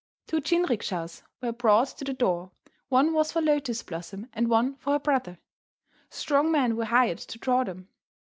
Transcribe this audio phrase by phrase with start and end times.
[0.25, 2.49] Two jinrikishas were brought to the door;
[2.89, 5.37] one was for Lotus Blossom and one for her brother.
[6.09, 7.87] Strong men were hired to draw them.